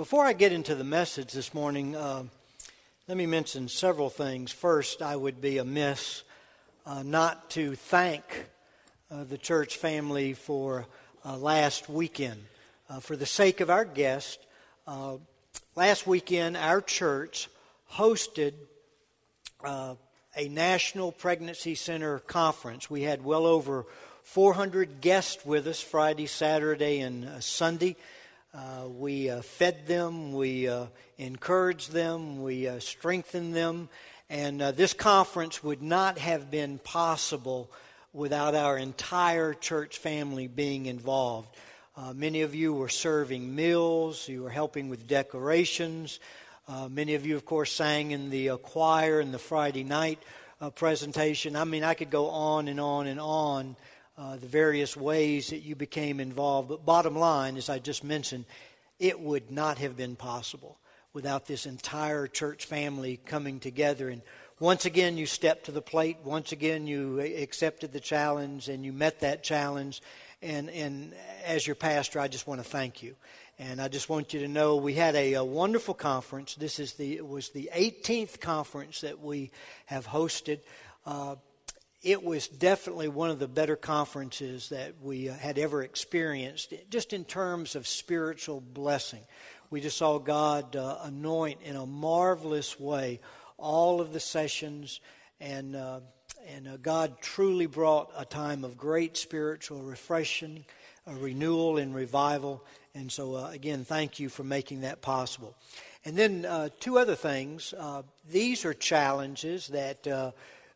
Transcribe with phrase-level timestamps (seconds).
[0.00, 2.22] before I get into the message this morning, uh,
[3.06, 4.50] let me mention several things.
[4.50, 6.22] First, I would be amiss
[6.86, 8.46] uh, not to thank
[9.10, 10.86] uh, the church family for
[11.22, 12.42] uh, last weekend.
[12.88, 14.40] Uh, for the sake of our guest,
[14.86, 15.18] uh,
[15.76, 17.50] last weekend our church
[17.92, 18.54] hosted
[19.62, 22.88] a national pregnancy center conference.
[22.88, 23.84] We had well over
[24.22, 27.96] 400 guests with us Friday, Saturday, and Sunday.
[28.52, 30.86] Uh, we uh, fed them, we uh,
[31.18, 33.88] encouraged them, we uh, strengthened them,
[34.28, 37.70] and uh, this conference would not have been possible
[38.12, 41.54] without our entire church family being involved.
[42.14, 46.18] Many of you were serving meals, you were helping with decorations.
[46.88, 50.18] many of you, of course, sang in the choir in the Friday night
[50.76, 51.56] presentation.
[51.56, 53.76] I mean, I could go on and on and on
[54.20, 56.68] uh, the various ways that you became involved.
[56.68, 58.44] But bottom line, as I just mentioned,
[58.98, 60.78] it would not have been possible
[61.14, 64.10] without this entire church family coming together.
[64.10, 64.20] And
[64.58, 66.18] once again, you stepped to the plate.
[66.22, 70.02] Once again, you accepted the challenge and you met that challenge.
[70.42, 71.14] And, and
[71.46, 73.16] as your pastor, I just want to thank you.
[73.58, 76.56] And I just want you to know we had a, a wonderful conference.
[76.56, 79.50] This is the, was the 18th conference that we
[79.86, 80.60] have hosted.
[81.06, 81.36] Uh,
[82.02, 87.12] it was definitely one of the better conferences that we uh, had ever experienced, just
[87.12, 89.20] in terms of spiritual blessing.
[89.68, 93.20] We just saw God uh, anoint in a marvelous way
[93.58, 95.00] all of the sessions,
[95.40, 96.00] and, uh,
[96.48, 100.64] and uh, God truly brought a time of great spiritual refreshing,
[101.06, 102.64] a renewal, and revival.
[102.94, 105.54] And so, uh, again, thank you for making that possible.
[106.06, 107.74] And then, uh, two other things.
[108.26, 110.32] these are challenges that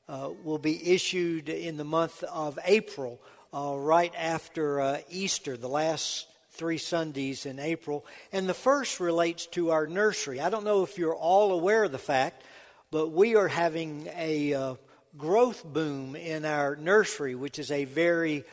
[0.09, 3.21] uh, will be issued in the month of April,
[3.53, 8.05] uh, right after uh, Easter, the last three Sundays in April.
[8.33, 10.41] And the first relates to our nursery.
[10.41, 12.45] I don't know if you're all aware of the fact,
[12.91, 14.75] but we are having a uh,
[15.17, 18.45] growth boom in our nursery, which is a very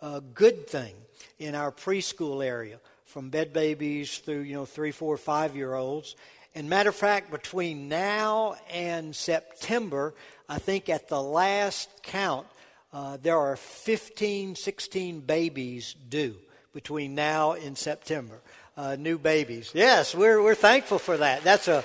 [0.00, 0.94] uh, good thing
[1.38, 6.16] in our preschool area, from bed babies through you know three, four, five year olds.
[6.54, 10.14] And matter of fact, between now and September,
[10.48, 12.46] I think at the last count,
[12.92, 16.34] uh, there are 15, 16 babies due
[16.72, 18.40] between now and September.
[18.76, 19.70] Uh, new babies.
[19.74, 21.44] Yes, we're, we're thankful for that.
[21.44, 21.84] That's a,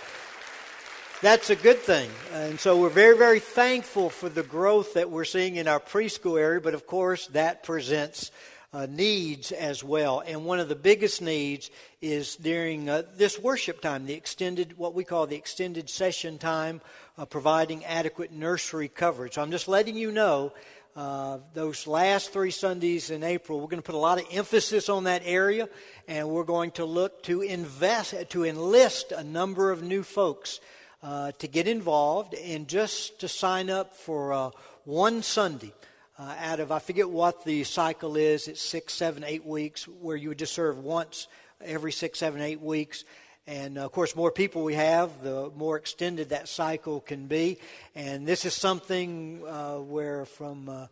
[1.21, 2.09] that's a good thing.
[2.33, 6.39] And so we're very, very thankful for the growth that we're seeing in our preschool
[6.39, 8.31] area, but of course, that presents
[8.75, 10.21] uh, needs as well.
[10.27, 11.71] And one of the biggest needs
[12.01, 16.81] is during uh, this worship time, the extended, what we call the extended session time
[17.17, 19.35] uh, providing adequate nursery coverage.
[19.35, 20.51] So I'm just letting you know
[20.93, 24.89] uh, those last three Sundays in April, we're going to put a lot of emphasis
[24.89, 25.69] on that area,
[26.09, 30.59] and we're going to look to invest, to enlist a number of new folks
[31.01, 34.49] uh, to get involved and just to sign up for uh,
[34.83, 35.71] one Sunday.
[36.17, 40.15] Uh, out of, I forget what the cycle is, it's six, seven, eight weeks, where
[40.15, 41.27] you would just serve once
[41.59, 43.03] every six, seven, eight weeks.
[43.47, 47.57] And of course, more people we have, the more extended that cycle can be.
[47.95, 50.87] And this is something uh, where from uh,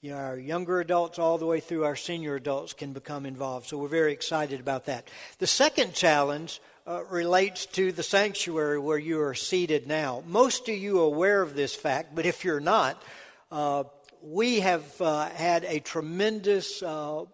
[0.00, 3.66] you know, our younger adults all the way through our senior adults can become involved.
[3.66, 5.08] So we're very excited about that.
[5.40, 10.22] The second challenge uh, relates to the sanctuary where you are seated now.
[10.24, 13.02] Most of you are aware of this fact, but if you're not,
[13.50, 13.84] uh,
[14.22, 17.24] we have uh, had a tremendous uh,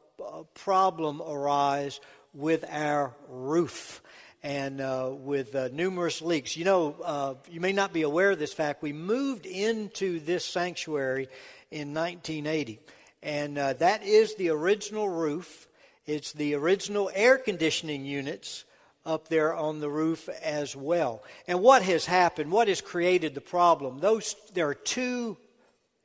[0.55, 2.01] problem arise
[2.33, 4.03] with our roof
[4.43, 6.57] and uh, with uh, numerous leaks.
[6.57, 8.83] You know, uh, you may not be aware of this fact.
[8.83, 11.29] We moved into this sanctuary
[11.71, 12.81] in 1980,
[13.23, 15.67] and uh, that is the original roof.
[16.07, 18.65] It's the original air conditioning units
[19.07, 21.23] up there on the roof as well.
[21.49, 22.51] And what has happened?
[22.51, 24.01] What has created the problem?
[24.01, 25.39] Those there are two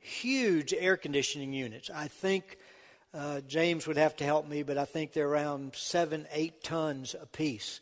[0.00, 1.90] huge air conditioning units.
[1.94, 2.58] I think
[3.12, 7.14] uh, James would have to help me, but I think they're around seven, eight tons
[7.20, 7.80] apiece.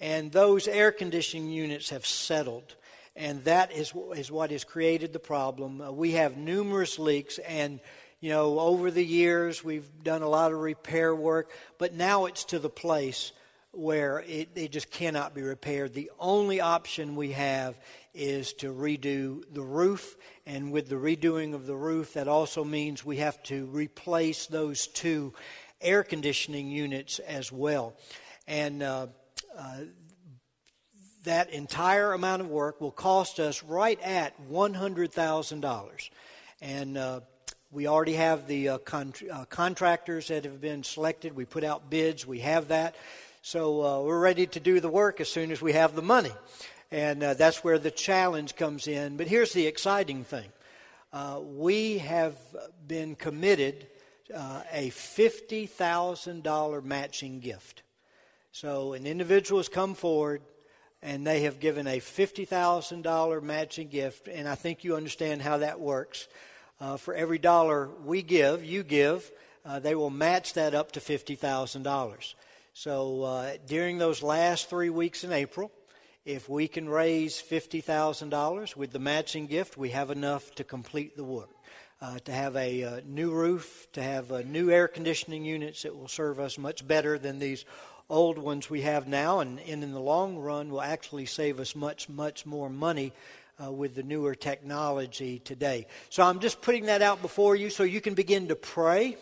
[0.00, 2.74] And those air conditioning units have settled.
[3.14, 5.80] And that is, is what has created the problem.
[5.80, 7.80] Uh, we have numerous leaks, and
[8.20, 12.44] you know, over the years we've done a lot of repair work, but now it's
[12.46, 13.32] to the place
[13.72, 15.92] where it, it just cannot be repaired.
[15.92, 17.78] The only option we have
[18.14, 20.16] is to redo the roof,
[20.46, 24.86] and with the redoing of the roof, that also means we have to replace those
[24.86, 25.34] two
[25.80, 27.94] air conditioning units as well.
[28.48, 29.08] And uh,
[29.56, 29.76] uh,
[31.24, 36.10] that entire amount of work will cost us right at $100,000.
[36.62, 37.20] And uh,
[37.70, 41.34] we already have the uh, con- uh, contractors that have been selected.
[41.34, 42.26] We put out bids.
[42.26, 42.94] We have that.
[43.46, 46.32] So uh, we're ready to do the work as soon as we have the money.
[46.90, 49.16] And uh, that's where the challenge comes in.
[49.16, 50.50] But here's the exciting thing
[51.12, 52.36] uh, we have
[52.88, 53.86] been committed
[54.34, 57.84] uh, a $50,000 matching gift.
[58.50, 60.42] So an individual has come forward
[61.00, 64.26] and they have given a $50,000 matching gift.
[64.26, 66.26] And I think you understand how that works.
[66.80, 69.30] Uh, for every dollar we give, you give,
[69.64, 72.34] uh, they will match that up to $50,000.
[72.78, 75.72] So uh, during those last three weeks in April,
[76.26, 81.24] if we can raise $50,000 with the matching gift, we have enough to complete the
[81.24, 81.48] work.
[82.02, 86.06] Uh, to have a uh, new roof, to have new air conditioning units that will
[86.06, 87.64] serve us much better than these
[88.10, 91.74] old ones we have now, and, and in the long run will actually save us
[91.74, 93.10] much, much more money
[93.64, 95.86] uh, with the newer technology today.
[96.10, 99.16] So I'm just putting that out before you so you can begin to pray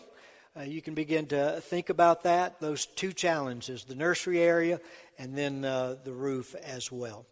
[0.57, 4.79] uh, you can begin to think about that, those two challenges the nursery area
[5.17, 7.25] and then uh, the roof as well.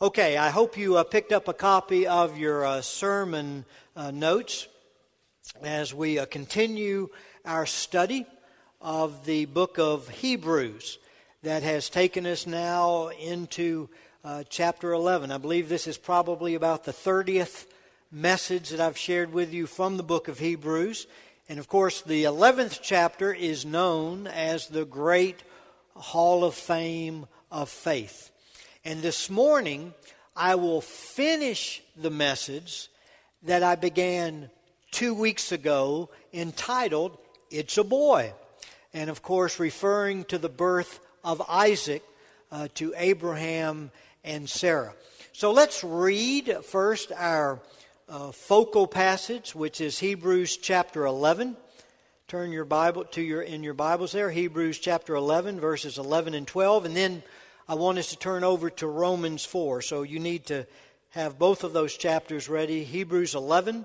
[0.00, 3.64] Okay, I hope you uh, picked up a copy of your uh, sermon
[3.96, 4.68] uh, notes
[5.62, 7.08] as we uh, continue
[7.44, 8.26] our study
[8.80, 10.98] of the book of Hebrews
[11.42, 13.88] that has taken us now into
[14.50, 15.32] chapter 11.
[15.32, 17.66] I believe this is probably about the 30th
[18.12, 21.06] message that I've shared with you from the book of Hebrews.
[21.50, 25.42] And of course, the 11th chapter is known as the Great
[25.96, 28.30] Hall of Fame of Faith.
[28.84, 29.94] And this morning,
[30.36, 32.90] I will finish the message
[33.44, 34.50] that I began
[34.90, 37.16] two weeks ago entitled,
[37.50, 38.34] It's a Boy.
[38.92, 42.02] And of course, referring to the birth of Isaac
[42.52, 43.90] uh, to Abraham
[44.22, 44.92] and Sarah.
[45.32, 47.58] So let's read first our
[48.08, 51.56] uh, focal passage, which is Hebrews chapter 11.
[52.26, 56.46] Turn your Bible to your in your Bibles there, Hebrews chapter 11, verses 11 and
[56.46, 57.22] 12, and then
[57.68, 59.82] I want us to turn over to Romans 4.
[59.82, 60.66] So you need to
[61.10, 62.82] have both of those chapters ready.
[62.84, 63.84] Hebrews 11.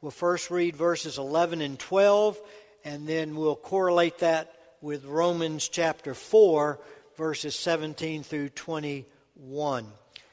[0.00, 2.40] We'll first read verses 11 and 12,
[2.84, 6.78] and then we'll correlate that with Romans chapter 4,
[7.16, 9.86] verses 17 through 21.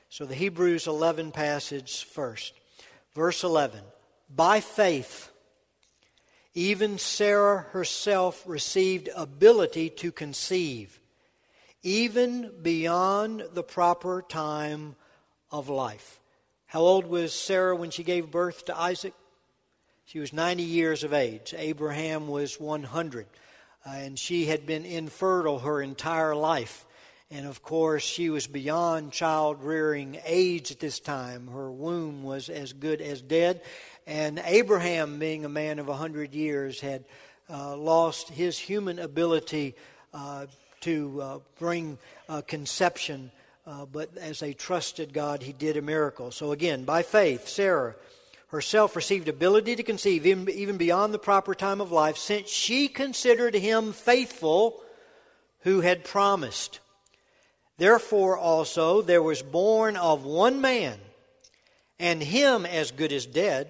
[0.10, 2.59] So the Hebrews 11 passage first.
[3.20, 3.82] Verse 11
[4.34, 5.30] By faith,
[6.54, 11.02] even Sarah herself received ability to conceive,
[11.84, 14.96] even beyond the proper time
[15.52, 16.22] of life.
[16.68, 19.14] How old was Sarah when she gave birth to Isaac?
[20.06, 21.54] She was 90 years of age.
[21.58, 23.26] Abraham was 100.
[23.86, 26.86] Uh, and she had been infertile her entire life.
[27.32, 31.48] And of course, she was beyond child rearing age at this time.
[31.48, 33.62] Her womb was as good as dead.
[34.08, 37.06] And Abraham, being a man of a 100 years, had
[37.48, 39.76] uh, lost his human ability
[40.12, 40.48] uh,
[40.82, 43.32] to uh, bring uh, conception.
[43.68, 46.32] Uh, but as a trusted God, he did a miracle.
[46.32, 47.96] So again, by faith, Sarah
[48.48, 53.54] herself received ability to conceive even beyond the proper time of life, since she considered
[53.54, 54.82] him faithful
[55.60, 56.80] who had promised.
[57.80, 61.00] Therefore also there was born of one man,
[61.98, 63.68] and him as good as dead,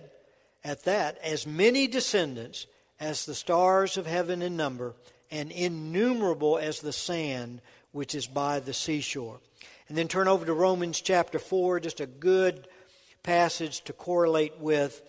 [0.64, 2.66] at that, as many descendants
[3.00, 4.96] as the stars of heaven in number,
[5.32, 7.62] and innumerable as the sand
[7.92, 9.40] which is by the seashore.
[9.88, 12.68] And then turn over to Romans chapter 4, just a good
[13.22, 15.02] passage to correlate with.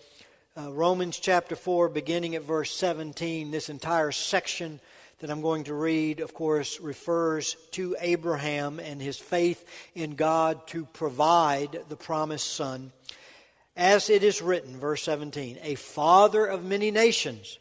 [0.55, 4.79] Uh, Romans chapter 4, beginning at verse 17, this entire section
[5.21, 9.63] that I'm going to read, of course, refers to Abraham and his faith
[9.93, 12.91] in God to provide the promised son.
[13.77, 17.59] As it is written, verse 17, a father of many nations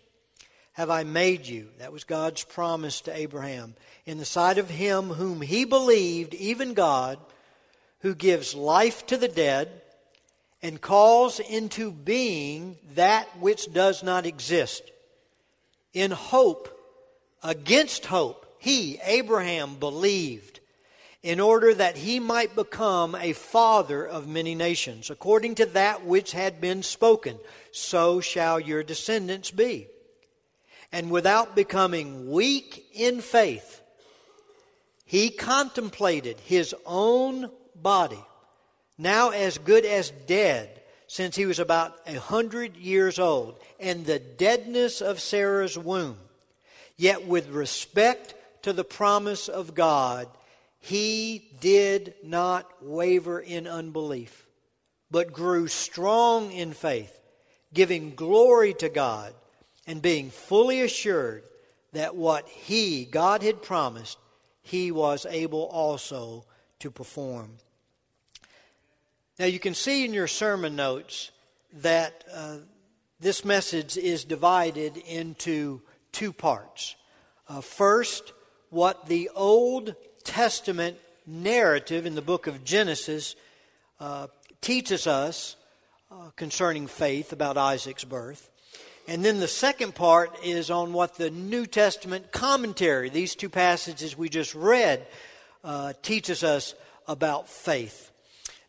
[0.73, 1.69] have I made you.
[1.79, 3.75] That was God's promise to Abraham.
[4.07, 7.19] In the sight of him whom he believed, even God,
[8.01, 9.83] who gives life to the dead
[10.63, 14.91] and calls into being that which does not exist,
[15.93, 16.80] in hope
[17.43, 20.61] Against hope, he, Abraham, believed
[21.23, 26.33] in order that he might become a father of many nations, according to that which
[26.33, 27.39] had been spoken,
[27.73, 29.87] so shall your descendants be.
[30.93, 33.83] And without becoming weak in faith,
[35.05, 38.23] he contemplated his own body,
[38.97, 44.19] now as good as dead, since he was about a hundred years old, and the
[44.19, 46.17] deadness of Sarah's womb.
[47.01, 50.29] Yet, with respect to the promise of God,
[50.81, 54.47] he did not waver in unbelief,
[55.11, 57.19] but grew strong in faith,
[57.73, 59.33] giving glory to God,
[59.87, 61.45] and being fully assured
[61.95, 64.19] that what he, God, had promised,
[64.61, 66.45] he was able also
[66.81, 67.53] to perform.
[69.39, 71.31] Now, you can see in your sermon notes
[71.73, 72.57] that uh,
[73.21, 75.81] this message is divided into
[76.13, 76.97] two parts.
[77.49, 78.33] Uh, first,
[78.71, 83.37] what the Old Testament narrative in the book of Genesis
[83.99, 84.29] uh,
[84.61, 85.57] teaches us
[86.11, 88.51] uh, concerning faith about Isaac's birth.
[89.09, 94.17] And then the second part is on what the New Testament commentary, these two passages
[94.17, 95.07] we just read,
[95.65, 96.75] uh, teaches us
[97.09, 98.11] about faith.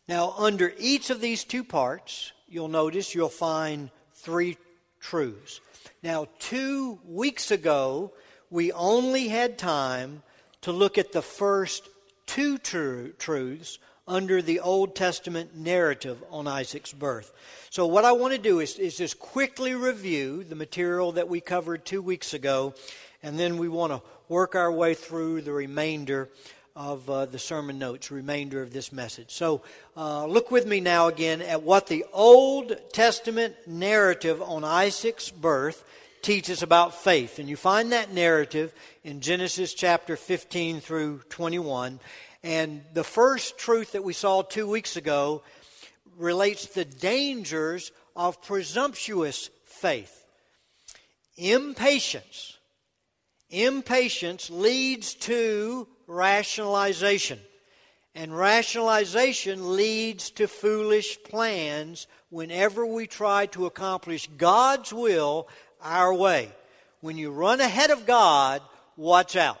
[0.08, 4.56] Now, under each of these two parts, you'll notice you'll find three
[5.00, 5.60] truths.
[6.02, 8.12] Now, two weeks ago,
[8.50, 10.24] we only had time
[10.62, 11.88] to look at the first
[12.26, 13.78] two tr- truths
[14.08, 17.32] under the Old Testament narrative on Isaac's birth.
[17.70, 21.40] So, what I want to do is, is just quickly review the material that we
[21.40, 22.74] covered two weeks ago,
[23.22, 26.28] and then we want to work our way through the remainder
[26.74, 29.30] of uh, the sermon notes, remainder of this message.
[29.30, 29.62] So,
[29.96, 35.84] uh, look with me now again at what the Old Testament narrative on Isaac's birth
[36.22, 37.38] teaches about faith.
[37.38, 38.72] And you find that narrative
[39.04, 42.00] in Genesis chapter 15 through 21.
[42.42, 45.42] And the first truth that we saw two weeks ago
[46.16, 50.24] relates the dangers of presumptuous faith.
[51.36, 52.58] Impatience.
[53.50, 57.38] Impatience leads to rationalization.
[58.14, 65.48] And rationalization leads to foolish plans whenever we try to accomplish God's will
[65.80, 66.52] our way.
[67.00, 68.62] When you run ahead of God,
[68.96, 69.58] watch out.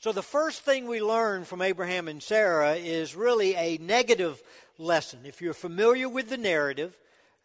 [0.00, 4.40] So, the first thing we learn from Abraham and Sarah is really a negative
[4.78, 5.20] lesson.
[5.24, 6.96] If you're familiar with the narrative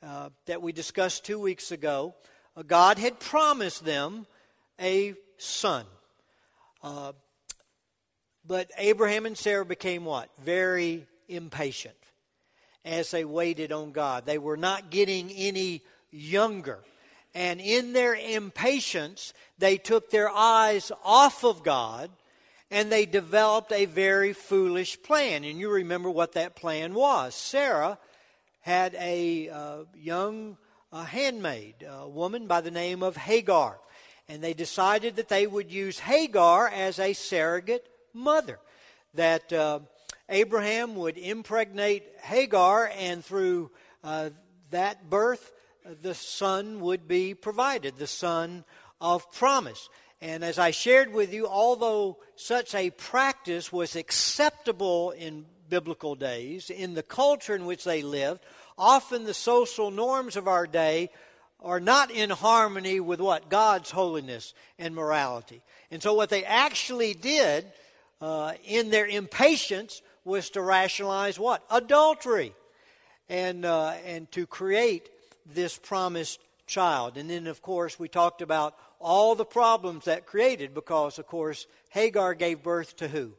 [0.04, 2.14] uh, that we discussed two weeks ago,
[2.56, 4.28] uh, God had promised them
[4.80, 5.86] a son.
[6.84, 7.14] Uh,
[8.46, 10.30] but Abraham and Sarah became what?
[10.44, 11.96] Very impatient
[12.86, 14.26] as they waited on God.
[14.26, 15.82] They were not getting any
[16.12, 16.80] younger.
[17.34, 22.12] And in their impatience, they took their eyes off of God
[22.70, 25.44] and they developed a very foolish plan.
[25.44, 27.36] And you remember what that plan was.
[27.36, 27.98] Sarah
[28.62, 30.58] had a uh, young
[30.92, 33.80] uh, handmaid, a woman by the name of Hagar.
[34.28, 38.60] And they decided that they would use Hagar as a surrogate mother.
[39.16, 39.80] That uh,
[40.30, 43.72] Abraham would impregnate Hagar, and through
[44.04, 44.32] uh,
[44.72, 45.52] that birth,
[46.02, 48.64] the son would be provided, the son
[49.02, 49.90] of promise.
[50.22, 56.70] And as I shared with you, although such a practice was acceptable in biblical days,
[56.70, 58.42] in the culture in which they lived,
[58.78, 61.10] often the social norms of our day
[61.60, 63.50] are not in harmony with what?
[63.50, 65.62] God's holiness and morality.
[65.92, 67.66] And so, what they actually did
[68.22, 71.64] uh, in their impatience was to rationalize what?
[71.70, 72.54] Adultery.
[73.30, 75.10] And, uh, and to create
[75.46, 77.18] this promised child.
[77.18, 81.68] And then, of course, we talked about all the problems that created because, of course,
[81.90, 83.34] Hagar gave birth to who?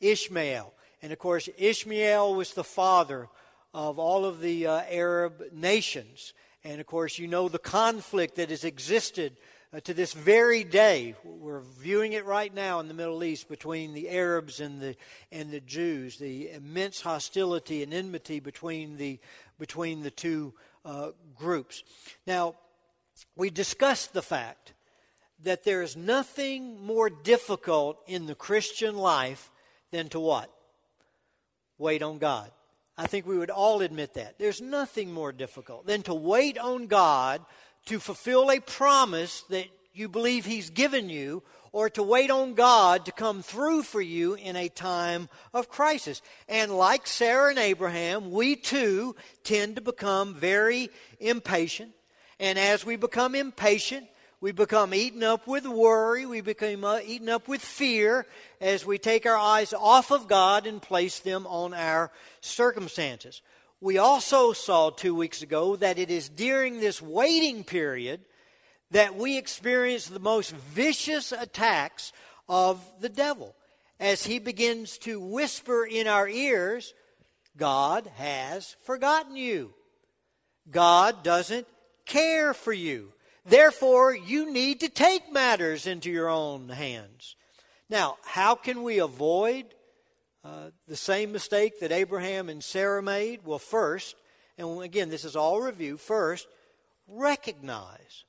[0.00, 0.72] Ishmael.
[1.02, 3.28] And, of course, Ishmael was the father
[3.72, 6.32] of all of the uh, Arab nations.
[6.64, 9.36] And, of course, you know the conflict that has existed
[9.72, 11.14] uh, to this very day.
[11.24, 14.96] We're viewing it right now in the Middle East between the Arabs and the,
[15.30, 19.18] and the Jews, the immense hostility and enmity between the,
[19.58, 21.82] between the two uh, groups.
[22.26, 22.54] Now,
[23.36, 24.72] we discussed the fact
[25.42, 29.50] that there is nothing more difficult in the Christian life
[29.90, 30.50] than to what?
[31.78, 32.50] Wait on God.
[32.96, 34.38] I think we would all admit that.
[34.38, 37.40] There's nothing more difficult than to wait on God
[37.88, 41.42] to fulfill a promise that you believe He's given you
[41.72, 46.22] or to wait on God to come through for you in a time of crisis.
[46.48, 51.92] And like Sarah and Abraham, we too tend to become very impatient.
[52.38, 54.06] And as we become impatient,
[54.40, 56.24] we become eaten up with worry.
[56.24, 58.26] We become uh, eaten up with fear
[58.60, 63.42] as we take our eyes off of God and place them on our circumstances.
[63.80, 68.20] We also saw two weeks ago that it is during this waiting period
[68.90, 72.12] that we experience the most vicious attacks
[72.48, 73.54] of the devil
[74.00, 76.94] as he begins to whisper in our ears,
[77.56, 79.74] God has forgotten you.
[80.70, 81.66] God doesn't
[82.06, 83.12] care for you.
[83.44, 87.36] Therefore, you need to take matters into your own hands.
[87.88, 89.66] Now, how can we avoid
[90.44, 93.40] uh, the same mistake that Abraham and Sarah made?
[93.44, 94.16] Well, first,
[94.56, 96.46] and again, this is all review, first,
[97.06, 98.24] recognize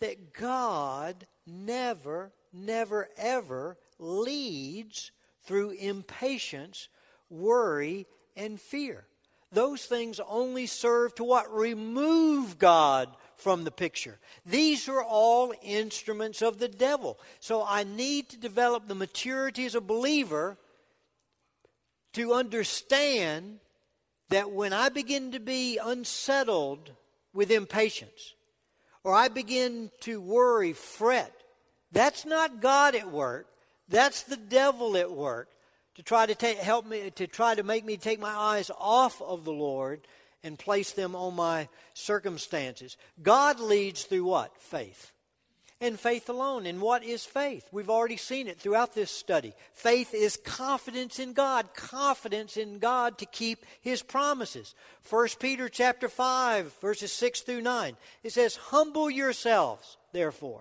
[0.00, 5.12] that God never, never, ever leads
[5.44, 6.88] through impatience,
[7.30, 9.04] worry, and fear.
[9.52, 11.54] Those things only serve to what?
[11.54, 14.18] Remove God from the picture.
[14.46, 17.18] These are all instruments of the devil.
[17.38, 20.56] So I need to develop the maturity as a believer
[22.14, 23.58] to understand
[24.28, 26.92] that when I begin to be unsettled
[27.34, 28.34] with impatience,
[29.04, 31.32] or I begin to worry, fret,
[31.90, 33.46] that's not God at work.
[33.88, 35.50] That's the devil at work
[35.96, 39.20] to try to take, help me, to try to make me take my eyes off
[39.20, 40.00] of the Lord
[40.42, 42.96] and place them on my circumstances.
[43.22, 44.56] God leads through what?
[44.56, 45.11] Faith.
[45.82, 46.64] And faith alone.
[46.64, 47.66] And what is faith?
[47.72, 49.52] We've already seen it throughout this study.
[49.72, 54.76] Faith is confidence in God, confidence in God to keep his promises.
[55.10, 57.96] 1 Peter chapter 5, verses 6 through 9.
[58.22, 60.60] It says, Humble yourselves, therefore,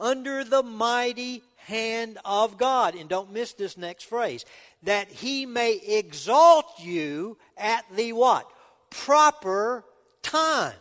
[0.00, 2.96] under the mighty hand of God.
[2.96, 4.44] And don't miss this next phrase.
[4.82, 8.50] That he may exalt you at the what?
[8.90, 9.84] Proper
[10.22, 10.74] time.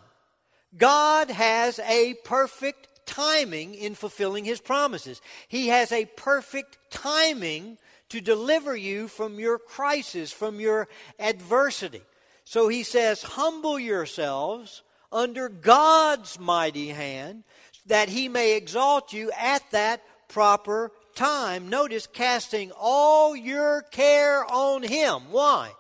[0.75, 5.21] God has a perfect timing in fulfilling his promises.
[5.47, 7.77] He has a perfect timing
[8.09, 12.01] to deliver you from your crisis, from your adversity.
[12.43, 17.43] So he says, Humble yourselves under God's mighty hand,
[17.85, 21.69] that he may exalt you at that proper time.
[21.69, 25.31] Notice, casting all your care on him.
[25.31, 25.71] Why?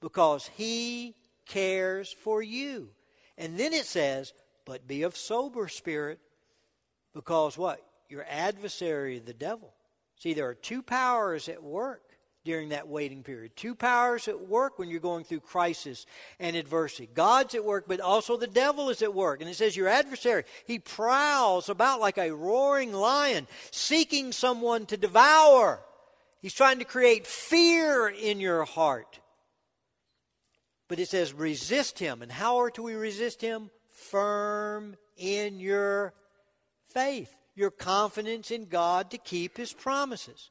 [0.00, 1.14] Because he
[1.46, 2.90] cares for you.
[3.38, 4.34] And then it says,
[4.66, 6.20] But be of sober spirit,
[7.14, 7.80] because what?
[8.08, 9.72] Your adversary, the devil.
[10.16, 12.02] See, there are two powers at work
[12.44, 13.54] during that waiting period.
[13.54, 16.06] Two powers at work when you're going through crisis
[16.38, 17.08] and adversity.
[17.12, 19.40] God's at work, but also the devil is at work.
[19.40, 24.96] And it says, Your adversary, he prowls about like a roaring lion, seeking someone to
[24.96, 25.80] devour.
[26.40, 29.20] He's trying to create fear in your heart.
[30.88, 32.22] But it says, Resist him.
[32.22, 33.70] And how are to we resist him?
[33.90, 36.14] Firm in your
[36.92, 40.50] faith, your confidence in God to keep his promises.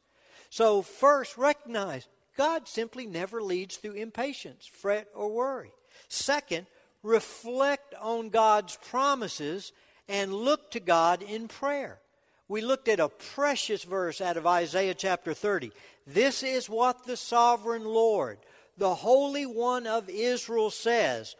[0.49, 5.71] So, first, recognize God simply never leads through impatience, fret, or worry.
[6.08, 6.67] Second,
[7.04, 9.71] reflect on God's promises
[10.08, 11.99] and look to God in prayer.
[12.47, 15.71] We looked at a precious verse out of Isaiah chapter 30.
[16.08, 18.39] This is what the sovereign Lord,
[18.78, 21.36] the Holy One of Israel, says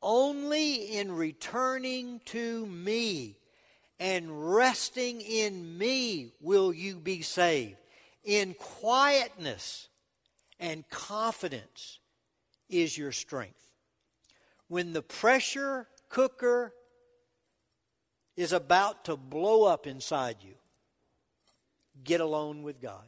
[0.00, 3.38] Only in returning to me
[4.02, 7.76] and resting in me will you be saved.
[8.24, 9.86] In quietness
[10.58, 12.00] and confidence
[12.68, 13.64] is your strength.
[14.66, 16.74] When the pressure cooker
[18.36, 20.54] is about to blow up inside you,
[22.02, 23.04] get alone with God.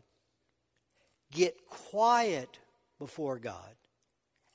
[1.33, 2.61] Get quiet
[3.01, 3.75] before God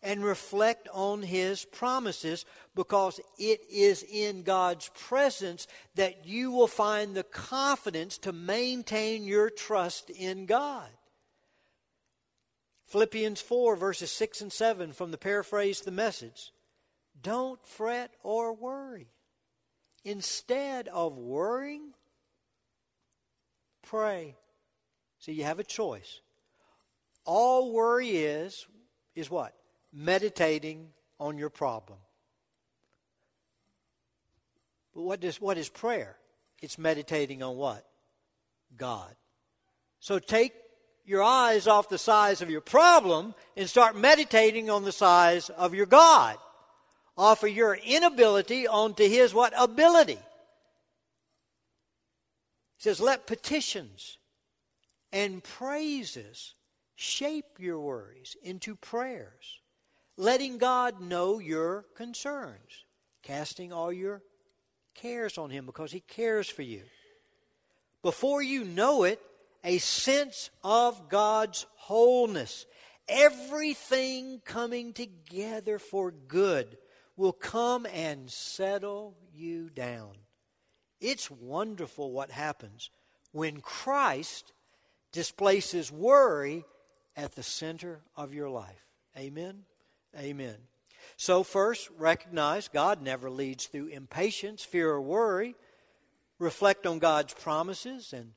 [0.01, 7.15] and reflect on his promises because it is in God's presence that you will find
[7.15, 10.87] the confidence to maintain your trust in God.
[12.85, 16.51] Philippians 4, verses 6 and 7 from the paraphrase the message.
[17.21, 19.07] Don't fret or worry.
[20.05, 21.93] Instead of worrying,
[23.83, 24.35] pray.
[25.19, 26.21] See, you have a choice.
[27.25, 28.65] All worry is,
[29.13, 29.53] is what?
[29.93, 31.99] Meditating on your problem.
[34.93, 36.17] But what, does, what is prayer?
[36.61, 37.85] It's meditating on what?
[38.77, 39.15] God.
[39.99, 40.53] So take
[41.05, 45.73] your eyes off the size of your problem and start meditating on the size of
[45.73, 46.37] your God.
[47.17, 49.53] Offer your inability onto His what?
[49.57, 50.13] Ability.
[50.13, 50.19] He
[52.83, 54.17] says, let petitions
[55.11, 56.53] and praises
[56.95, 59.58] shape your worries into prayers
[60.19, 62.83] letting God know your concerns,
[63.23, 64.21] casting all your
[64.93, 66.81] cares on Him because He cares for you.
[68.03, 69.21] Before you know it,
[69.63, 72.65] a sense of God's wholeness,
[73.07, 76.77] everything coming together for good,
[77.15, 80.11] will come and settle you down.
[80.99, 82.89] It's wonderful what happens
[83.31, 84.51] when Christ
[85.13, 86.65] displaces worry
[87.15, 88.85] at the center of your life.
[89.17, 89.63] Amen.
[90.17, 90.55] Amen.
[91.17, 95.55] So, first, recognize God never leads through impatience, fear, or worry.
[96.39, 98.31] Reflect on God's promises and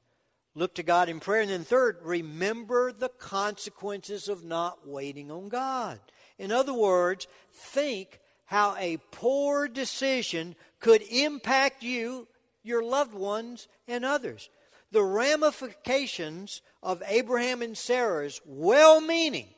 [0.54, 1.42] look to God in prayer.
[1.42, 6.00] And then, third, remember the consequences of not waiting on God.
[6.38, 12.26] In other words, think how a poor decision could impact you,
[12.62, 14.50] your loved ones, and others.
[14.90, 19.48] The ramifications of Abraham and Sarah's well meaning.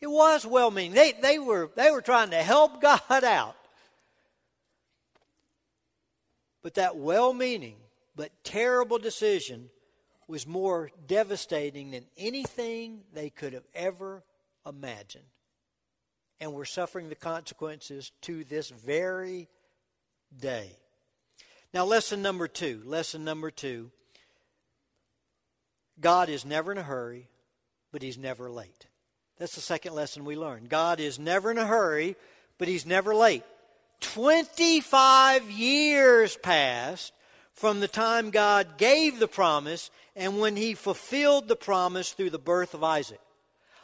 [0.00, 0.92] It was well meaning.
[0.92, 3.56] They, they, were, they were trying to help God out.
[6.62, 7.76] But that well meaning
[8.16, 9.68] but terrible decision
[10.26, 14.24] was more devastating than anything they could have ever
[14.66, 15.24] imagined.
[16.40, 19.48] And we're suffering the consequences to this very
[20.36, 20.72] day.
[21.72, 22.82] Now, lesson number two.
[22.84, 23.90] Lesson number two
[26.00, 27.28] God is never in a hurry,
[27.92, 28.86] but He's never late.
[29.38, 30.68] That's the second lesson we learned.
[30.68, 32.16] God is never in a hurry,
[32.58, 33.44] but He's never late.
[34.00, 37.12] 25 years passed
[37.54, 42.38] from the time God gave the promise and when He fulfilled the promise through the
[42.38, 43.20] birth of Isaac.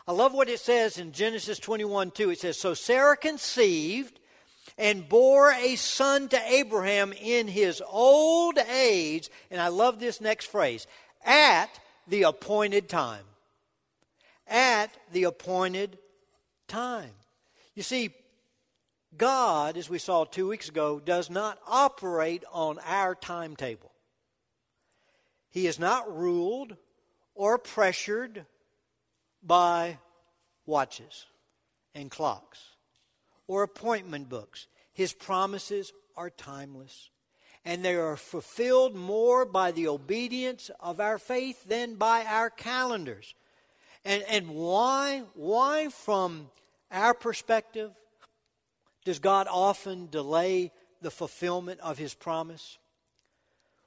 [0.07, 2.31] I love what it says in Genesis 21 2.
[2.31, 4.19] It says, So Sarah conceived
[4.79, 9.31] and bore a son to Abraham in his old age.
[9.51, 10.87] And I love this next phrase
[11.25, 11.69] at
[12.09, 13.25] the appointed time.
[14.47, 15.99] At the appointed
[16.69, 17.13] time.
[17.75, 18.11] You see,
[19.17, 23.93] God, as we saw two weeks ago, does not operate on our timetable.
[25.51, 26.77] He is not ruled
[27.35, 28.47] or pressured
[29.43, 29.99] by
[30.65, 31.27] watches
[31.95, 32.61] and clocks
[33.47, 34.67] or appointment books.
[34.95, 37.11] His promises are timeless,
[37.65, 43.35] and they are fulfilled more by the obedience of our faith than by our calendars.
[44.05, 45.23] And, and why?
[45.35, 46.51] Why, from
[46.91, 47.93] our perspective,
[49.05, 52.79] does God often delay the fulfillment of His promise?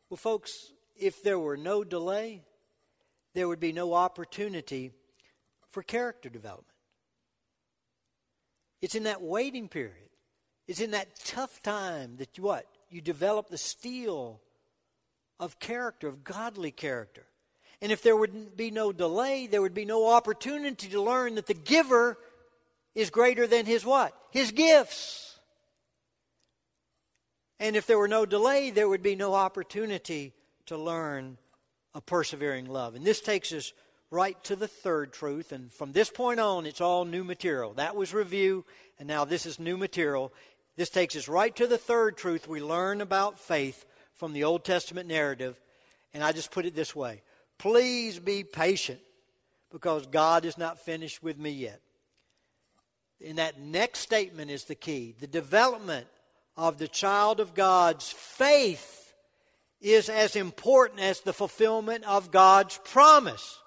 [0.09, 2.43] Well, folks, if there were no delay,
[3.33, 4.91] there would be no opportunity
[5.69, 6.67] for character development.
[8.81, 10.09] It's in that waiting period.
[10.67, 12.65] It's in that tough time that you what?
[12.89, 14.41] You develop the steel
[15.39, 17.25] of character, of godly character.
[17.85, 21.45] And if there would be no delay, there would be no opportunity to learn that
[21.45, 22.17] the giver
[22.95, 24.11] is greater than his what?
[24.31, 25.37] His gifts.
[27.59, 30.33] And if there were no delay, there would be no opportunity
[30.65, 31.37] to learn
[31.93, 32.95] a persevering love.
[32.95, 33.71] And this takes us
[34.09, 35.51] right to the third truth.
[35.51, 37.73] And from this point on, it's all new material.
[37.73, 38.65] That was review,
[38.97, 40.33] and now this is new material.
[40.75, 44.65] This takes us right to the third truth we learn about faith from the Old
[44.65, 45.61] Testament narrative.
[46.15, 47.21] And I just put it this way
[47.57, 48.99] Please be patient
[49.71, 51.81] because God is not finished with me yet.
[53.25, 55.15] And that next statement is the key.
[55.19, 56.07] The development
[56.57, 59.13] of the child of God's faith
[59.81, 63.59] is as important as the fulfillment of God's promise.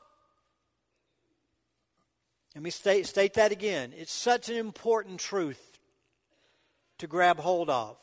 [2.55, 3.93] Let me state, state that again.
[3.97, 5.79] It's such an important truth
[6.99, 7.97] to grab hold of.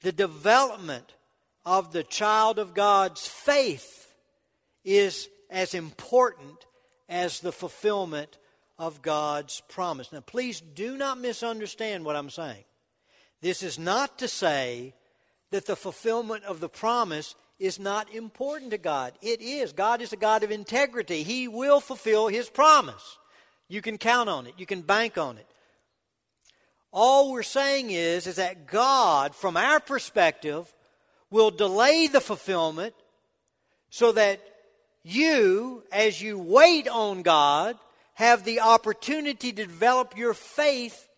[0.00, 1.14] The development
[1.66, 3.99] of the child of God's faith
[4.84, 6.66] is as important
[7.08, 8.38] as the fulfillment
[8.78, 10.12] of God's promise.
[10.12, 12.64] Now, please do not misunderstand what I'm saying.
[13.42, 14.94] This is not to say
[15.50, 19.12] that the fulfillment of the promise is not important to God.
[19.20, 19.72] It is.
[19.72, 21.22] God is a God of integrity.
[21.22, 23.18] He will fulfill His promise.
[23.68, 25.46] You can count on it, you can bank on it.
[26.92, 30.72] All we're saying is, is that God, from our perspective,
[31.30, 32.94] will delay the fulfillment
[33.90, 34.40] so that
[35.02, 37.76] you, as you wait on God,
[38.14, 41.08] have the opportunity to develop your faith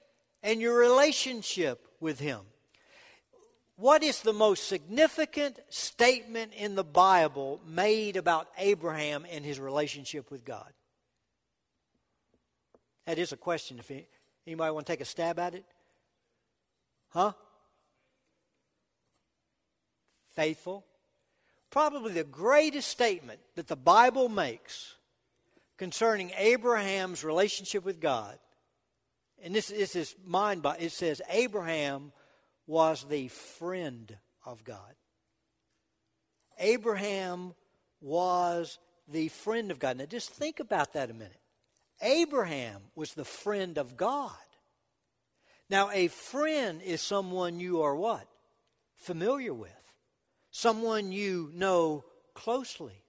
[0.43, 2.41] and your relationship with Him.
[3.77, 10.31] What is the most significant statement in the Bible made about Abraham and his relationship
[10.31, 10.73] with God?
[13.07, 13.81] That is a question.
[13.81, 13.91] If
[14.47, 15.65] anybody want to take a stab at it,
[17.09, 17.33] huh?
[20.37, 20.85] Faithful.
[21.73, 24.95] Probably the greatest statement that the Bible makes
[25.79, 28.39] concerning Abraham's relationship with God,
[29.43, 30.63] and this, this is mind.
[30.63, 30.85] Boggling.
[30.85, 32.13] It says Abraham
[32.67, 34.95] was the friend of God.
[36.59, 37.55] Abraham
[38.03, 39.97] was the friend of God.
[39.97, 41.41] Now, just think about that a minute.
[42.03, 44.31] Abraham was the friend of God.
[45.71, 48.27] Now, a friend is someone you are what?
[48.97, 49.82] Familiar with.
[50.53, 53.03] Someone you know closely.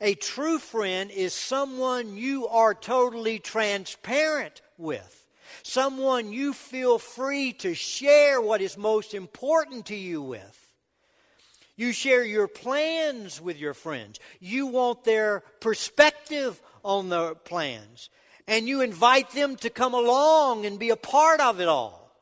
[0.00, 5.24] A true friend is someone you are totally transparent with
[5.62, 10.60] someone you feel free to share what is most important to you with.
[11.76, 14.20] You share your plans with your friends.
[14.40, 18.10] You want their perspective on the plans.
[18.46, 22.12] And you invite them to come along and be a part of it all.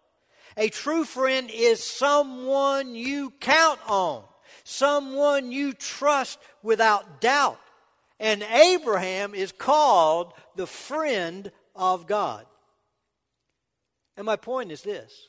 [0.56, 4.22] A true friend is someone you count on,
[4.64, 7.60] someone you trust without doubt.
[8.20, 12.46] And Abraham is called the friend of God.
[14.16, 15.28] And my point is this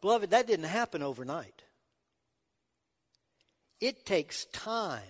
[0.00, 1.62] Beloved, that didn't happen overnight.
[3.80, 5.00] It takes time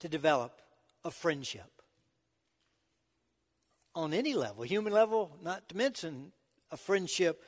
[0.00, 0.60] to develop
[1.04, 1.70] a friendship
[3.94, 6.32] on any level, human level, not to mention
[6.70, 7.42] a friendship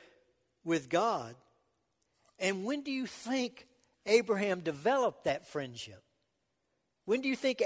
[0.63, 1.35] with God.
[2.39, 3.67] And when do you think
[4.05, 6.01] Abraham developed that friendship?
[7.05, 7.61] When do you think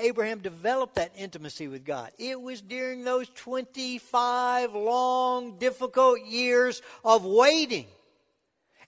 [0.00, 2.10] Abraham developed that intimacy with God?
[2.18, 7.86] It was during those 25 long, difficult years of waiting.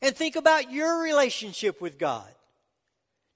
[0.03, 2.29] And think about your relationship with God.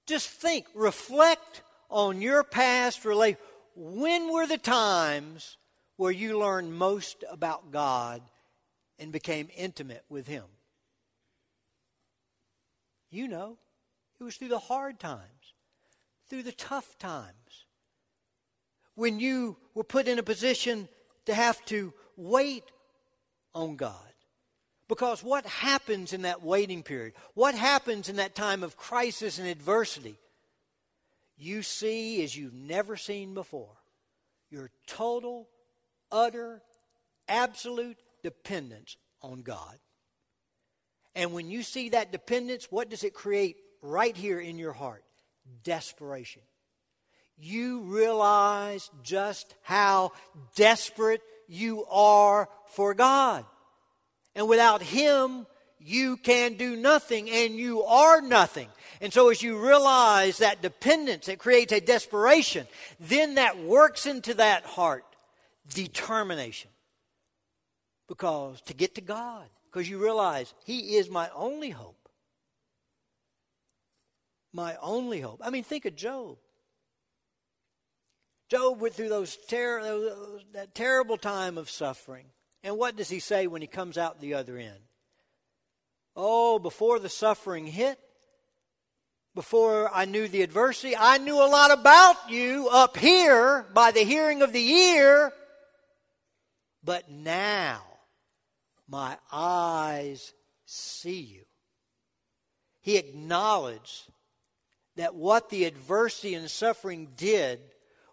[0.05, 3.45] Just think, reflect on your past relationship.
[3.75, 5.57] When were the times
[5.97, 8.21] where you learned most about God
[8.99, 10.43] and became intimate with Him?
[13.13, 13.57] You know,
[14.19, 15.53] it was through the hard times
[16.33, 17.65] through the tough times.
[18.95, 20.87] When you were put in a position
[21.25, 22.63] to have to wait
[23.53, 23.95] on God.
[24.87, 27.13] Because what happens in that waiting period?
[27.35, 30.15] What happens in that time of crisis and adversity?
[31.37, 33.77] You see as you've never seen before
[34.49, 35.47] your total,
[36.11, 36.63] utter,
[37.27, 39.77] absolute dependence on God.
[41.15, 45.03] And when you see that dependence, what does it create right here in your heart?
[45.63, 46.41] desperation.
[47.37, 50.11] You realize just how
[50.55, 53.45] desperate you are for God.
[54.35, 55.45] And without Him,
[55.79, 58.69] you can do nothing and you are nothing.
[59.01, 62.67] And so, as you realize that dependence, it creates a desperation,
[62.99, 65.03] then that works into that heart
[65.73, 66.69] determination.
[68.07, 72.03] Because to get to God, because you realize He is my only hope
[74.53, 75.41] my only hope.
[75.43, 76.37] I mean, think of Job.
[78.49, 82.25] Job went through those ter- those, that terrible time of suffering.
[82.63, 84.79] And what does he say when he comes out the other end?
[86.15, 87.97] Oh, before the suffering hit,
[89.33, 94.03] before I knew the adversity, I knew a lot about you up here by the
[94.03, 95.33] hearing of the ear.
[96.83, 97.81] But now
[98.93, 100.35] my eyes
[100.67, 101.41] see you.
[102.81, 104.03] He acknowledged
[104.97, 107.59] that what the adversity and suffering did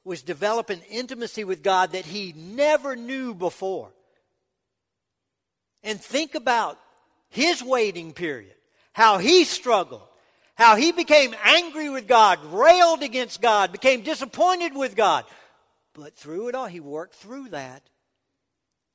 [0.05, 3.93] was develop an intimacy with God that he never knew before.
[5.83, 6.79] And think about
[7.29, 8.55] his waiting period,
[8.95, 10.09] how he struggled,
[10.55, 15.27] how he became angry with God, railed against God, became disappointed with God.
[15.93, 17.83] But through it all, he worked through that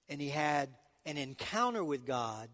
[0.10, 0.70] and he had
[1.06, 2.50] an encounter with God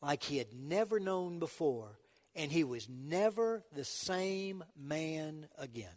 [0.00, 1.98] like he had never known before
[2.34, 5.88] and he was never the same man again.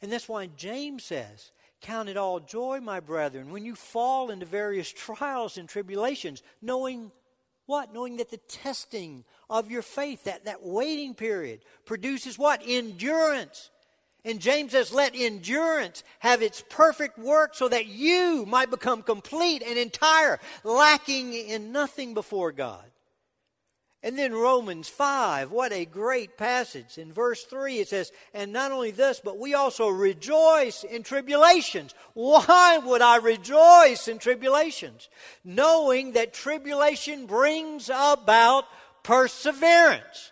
[0.00, 4.46] And that's why James says, Count it all joy, my brethren, when you fall into
[4.46, 7.10] various trials and tribulations, knowing
[7.66, 7.92] what?
[7.92, 12.62] Knowing that the testing of your faith, that, that waiting period, produces what?
[12.66, 13.70] Endurance.
[14.24, 19.62] And James says, Let endurance have its perfect work so that you might become complete
[19.62, 22.84] and entire, lacking in nothing before God.
[24.04, 26.98] And then Romans 5, what a great passage.
[26.98, 31.94] In verse 3, it says, And not only this, but we also rejoice in tribulations.
[32.14, 35.08] Why would I rejoice in tribulations?
[35.44, 38.64] Knowing that tribulation brings about
[39.04, 40.31] perseverance.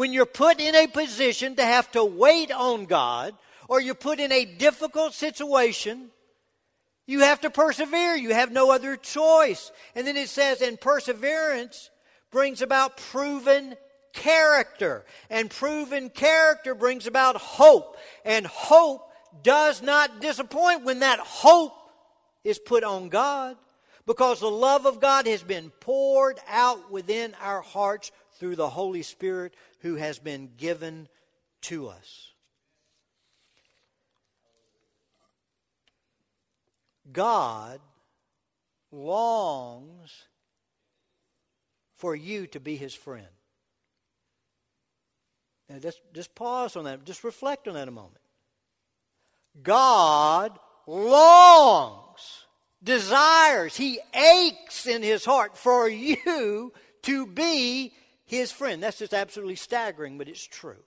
[0.00, 3.34] When you're put in a position to have to wait on God,
[3.68, 6.08] or you're put in a difficult situation,
[7.06, 8.14] you have to persevere.
[8.14, 9.70] You have no other choice.
[9.94, 11.90] And then it says, and perseverance
[12.30, 13.74] brings about proven
[14.14, 15.04] character.
[15.28, 17.98] And proven character brings about hope.
[18.24, 19.06] And hope
[19.42, 21.74] does not disappoint when that hope
[22.42, 23.58] is put on God
[24.06, 28.10] because the love of God has been poured out within our hearts
[28.40, 31.06] through the Holy Spirit who has been given
[31.60, 32.32] to us.
[37.12, 37.80] God
[38.90, 40.24] longs
[41.96, 43.26] for you to be his friend.
[45.68, 47.04] Now, just, just pause on that.
[47.04, 48.16] Just reflect on that a moment.
[49.62, 52.46] God longs,
[52.82, 56.72] desires, he aches in his heart for you
[57.02, 57.92] to be
[58.30, 58.82] his friend.
[58.82, 60.82] That's just absolutely staggering, but it's true.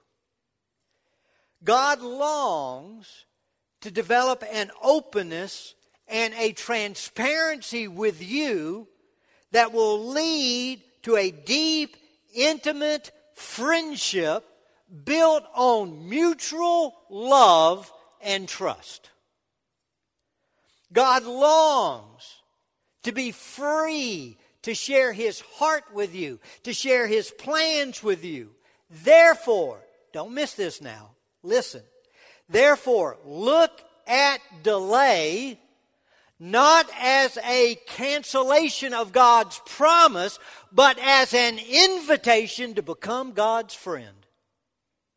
[1.63, 3.25] God longs
[3.82, 5.75] to develop an openness
[6.08, 8.88] and a transparency with you
[9.51, 11.95] that will lead to a deep,
[12.34, 14.45] intimate friendship
[15.06, 19.10] built on mutual love and trust.
[20.91, 22.41] God longs
[23.03, 28.52] to be free to share his heart with you, to share his plans with you.
[28.89, 29.80] Therefore,
[30.12, 31.12] don't miss this now.
[31.41, 31.84] Listen.
[32.49, 33.71] Therefore, look
[34.08, 35.60] at delay
[36.43, 40.39] not as a cancellation of God's promise,
[40.73, 44.28] but as an invitation to become God's friend.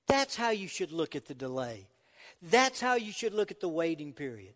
[0.06, 1.88] That's how you should look at the delay.
[2.42, 4.54] That's how you should look at the waiting period.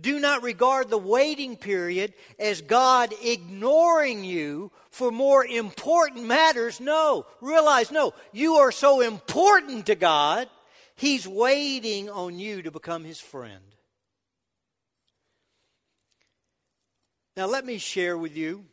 [0.00, 6.80] Do not regard the waiting period as God ignoring you for more important matters.
[6.80, 7.26] No.
[7.40, 10.48] Realize, no, you are so important to God,
[10.96, 13.62] He's waiting on you to become His friend.
[17.36, 18.66] Now, let me share with you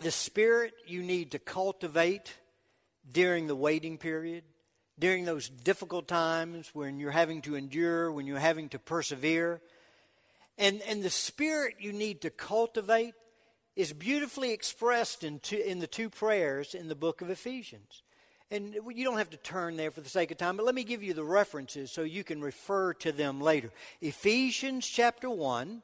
[0.00, 2.34] the spirit you need to cultivate
[3.10, 4.44] during the waiting period,
[4.98, 9.60] during those difficult times when you're having to endure, when you're having to persevere.
[10.58, 13.14] And, and the spirit you need to cultivate
[13.76, 18.02] is beautifully expressed in, two, in the two prayers in the book of Ephesians.
[18.50, 20.84] And you don't have to turn there for the sake of time, but let me
[20.84, 23.70] give you the references so you can refer to them later.
[24.00, 25.82] Ephesians chapter 1,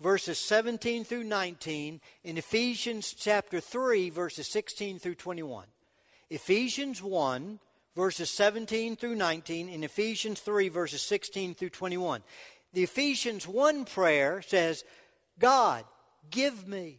[0.00, 5.66] verses 17 through 19, in Ephesians chapter 3, verses 16 through 21.
[6.30, 7.58] Ephesians 1,
[7.94, 12.22] verses 17 through 19, in Ephesians 3, verses 16 through 21
[12.72, 14.84] the Ephesians 1 prayer says,
[15.38, 15.84] God,
[16.30, 16.98] give me.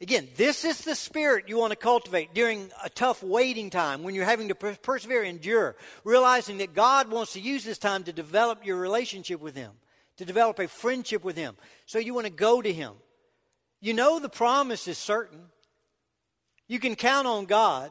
[0.00, 4.14] Again, this is the spirit you want to cultivate during a tough waiting time when
[4.14, 8.66] you're having to persevere, endure, realizing that God wants to use this time to develop
[8.66, 9.72] your relationship with Him,
[10.18, 11.56] to develop a friendship with Him.
[11.86, 12.92] So you want to go to Him.
[13.80, 15.40] You know the promise is certain.
[16.68, 17.90] You can count on God.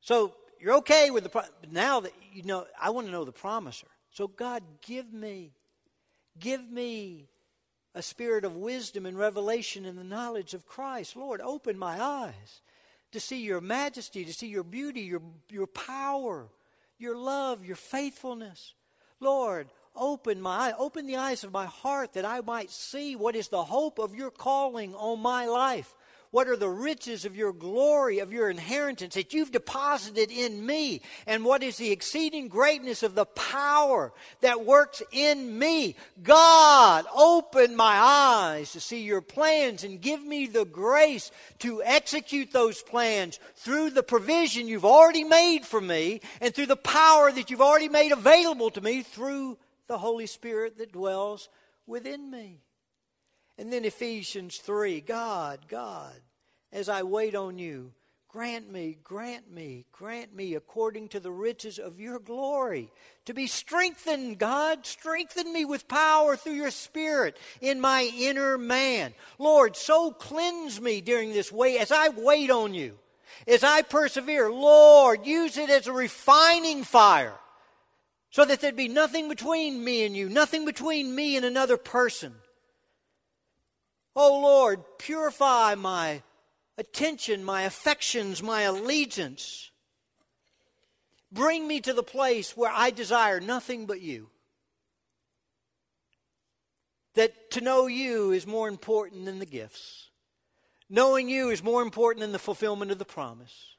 [0.00, 1.50] So you're okay with the promise.
[1.70, 3.86] Now that you know, I want to know the promiser.
[4.16, 5.52] So, God, give me,
[6.40, 7.28] give me
[7.94, 11.16] a spirit of wisdom and revelation in the knowledge of Christ.
[11.16, 12.62] Lord, open my eyes
[13.12, 16.48] to see your majesty, to see your beauty, your, your power,
[16.98, 18.72] your love, your faithfulness.
[19.20, 23.48] Lord, open my open the eyes of my heart that I might see what is
[23.48, 25.94] the hope of your calling on my life.
[26.30, 31.02] What are the riches of your glory, of your inheritance that you've deposited in me?
[31.26, 35.96] And what is the exceeding greatness of the power that works in me?
[36.22, 42.52] God, open my eyes to see your plans and give me the grace to execute
[42.52, 47.50] those plans through the provision you've already made for me and through the power that
[47.50, 51.48] you've already made available to me through the Holy Spirit that dwells
[51.86, 52.60] within me.
[53.58, 56.20] And then Ephesians 3 God, God,
[56.72, 57.92] as I wait on you.
[58.28, 62.92] Grant me, grant me, grant me according to the riches of your glory.
[63.24, 69.14] To be strengthened, God, strengthen me with power through your Spirit in my inner man.
[69.38, 72.98] Lord, so cleanse me during this way as I wait on you,
[73.48, 74.50] as I persevere.
[74.52, 77.38] Lord, use it as a refining fire
[78.28, 82.34] so that there'd be nothing between me and you, nothing between me and another person.
[84.18, 86.22] Oh Lord, purify my
[86.78, 89.70] attention, my affections, my allegiance.
[91.30, 94.30] Bring me to the place where I desire nothing but you.
[97.14, 100.08] That to know you is more important than the gifts.
[100.88, 103.74] Knowing you is more important than the fulfillment of the promise.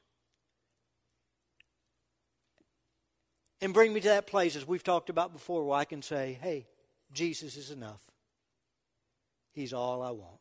[3.60, 6.38] And bring me to that place, as we've talked about before, where I can say,
[6.40, 6.68] hey,
[7.12, 8.07] Jesus is enough.
[9.58, 10.38] He's all I want,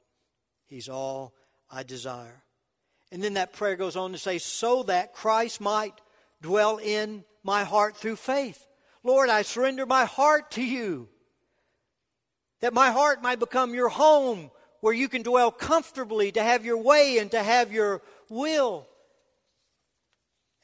[0.68, 1.34] He's all
[1.72, 2.44] I desire.
[3.12, 6.00] And then that prayer goes on to say, so that Christ might
[6.40, 8.68] dwell in my heart through faith.
[9.04, 11.10] Lord, I surrender my heart to you.
[12.62, 14.52] That my heart might become your home
[14.82, 18.88] where you can dwell comfortably to have your way and to have your will.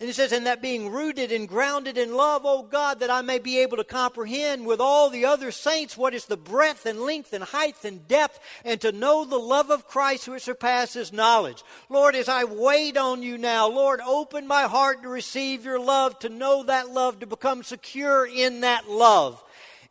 [0.04, 3.22] And it says, in that being rooted and grounded in love, O God, that I
[3.22, 7.00] may be able to comprehend with all the other saints what is the breadth and
[7.00, 11.64] length and height and depth, and to know the love of Christ which surpasses knowledge.
[11.88, 16.20] Lord, as I wait on you now, Lord, open my heart to receive your love,
[16.20, 19.42] to know that love, to become secure in that love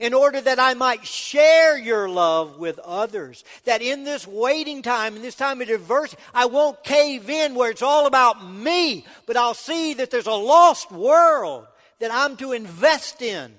[0.02, 3.44] in order that I might share your love with others.
[3.66, 7.70] That in this waiting time, in this time of adversity, I won't cave in where
[7.70, 11.68] it's all about me, but I'll see that there's a lost world
[12.00, 13.54] that I'm to invest in.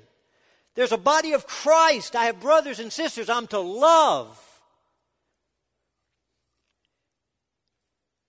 [0.76, 2.14] There's a body of Christ.
[2.14, 4.38] I have brothers and sisters I'm to love.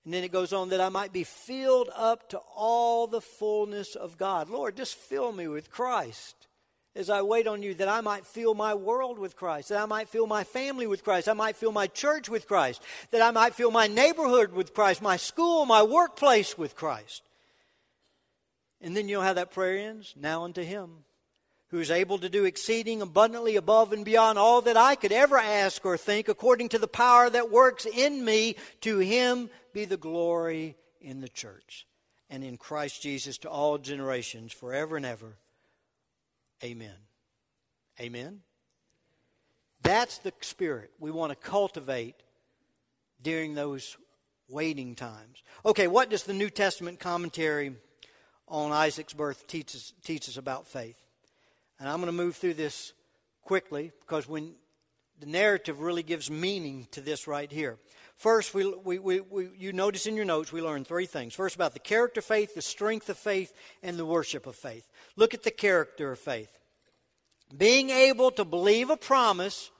[0.04, 3.96] And then it goes on that I might be filled up to all the fullness
[3.96, 4.48] of God.
[4.50, 6.43] Lord, just fill me with Christ
[6.96, 9.86] as I wait on you, that I might fill my world with Christ, that I
[9.86, 13.30] might fill my family with Christ, I might fill my church with Christ, that I
[13.30, 17.22] might fill my neighborhood with Christ, my school, my workplace with Christ.
[18.80, 20.14] And then you know how that prayer ends?
[20.16, 21.04] Now unto Him
[21.74, 25.36] who is able to do exceeding abundantly above and beyond all that I could ever
[25.36, 28.54] ask or think, according to the power that works in me.
[28.82, 31.84] To him be the glory in the church
[32.30, 35.36] and in Christ Jesus to all generations, forever and ever.
[36.64, 36.96] Amen.
[38.00, 38.40] Amen.
[39.82, 42.16] That's the spirit we want to cultivate
[43.20, 43.98] during those
[44.48, 45.42] waiting times.
[45.66, 47.74] Okay, what does the New Testament commentary
[48.48, 50.96] on Isaac's birth teach us, teach us about faith?
[51.78, 52.94] And I'm going to move through this
[53.42, 54.54] quickly because when
[55.24, 57.78] the narrative really gives meaning to this right here.
[58.16, 61.32] First, we, we, we, we, you notice in your notes we learned three things.
[61.32, 64.86] First, about the character of faith, the strength of faith, and the worship of faith.
[65.16, 66.50] Look at the character of faith.
[67.56, 69.70] Being able to believe a promise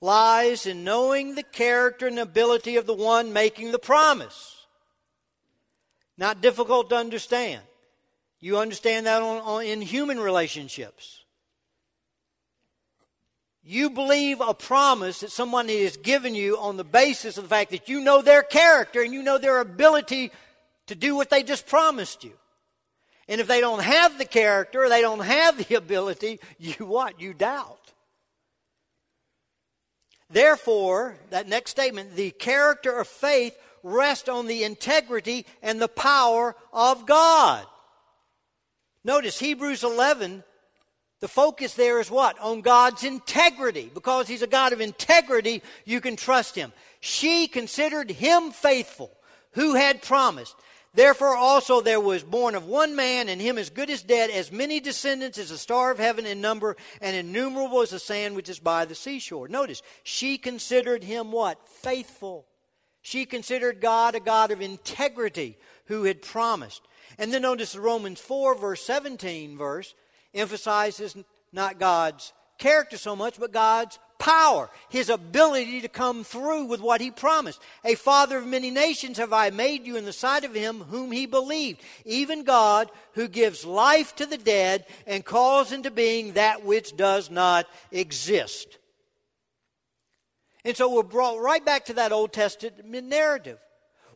[0.00, 4.66] lies in knowing the character and ability of the one making the promise.
[6.18, 7.62] Not difficult to understand.
[8.40, 11.19] You understand that on, on, in human relationships.
[13.62, 17.70] You believe a promise that someone has given you on the basis of the fact
[17.72, 20.32] that you know their character and you know their ability
[20.86, 22.32] to do what they just promised you.
[23.28, 27.20] And if they don't have the character, they don't have the ability, you what?
[27.20, 27.92] You doubt.
[30.30, 36.54] Therefore, that next statement, the character of faith rests on the integrity and the power
[36.72, 37.64] of God.
[39.04, 40.44] Notice Hebrews 11
[41.20, 42.38] the focus there is what?
[42.40, 43.90] On God's integrity.
[43.92, 46.72] Because He's a God of integrity, you can trust Him.
[47.00, 49.10] She considered Him faithful,
[49.52, 50.56] who had promised.
[50.92, 54.50] Therefore also there was born of one man, and him as good as dead, as
[54.50, 58.48] many descendants as the star of heaven in number, and innumerable as the sand which
[58.48, 59.46] is by the seashore.
[59.46, 61.68] Notice, she considered him what?
[61.68, 62.46] Faithful.
[63.02, 66.82] She considered God a God of integrity who had promised.
[67.18, 69.94] And then notice Romans 4, verse 17 verse
[70.34, 71.16] emphasizes
[71.52, 77.00] not God's character so much, but God's power, his ability to come through with what
[77.00, 77.60] he promised.
[77.84, 81.10] A father of many nations have I made you in the sight of him whom
[81.10, 86.64] he believed, even God who gives life to the dead and calls into being that
[86.64, 88.78] which does not exist.
[90.64, 93.58] And so we're brought right back to that Old Testament narrative.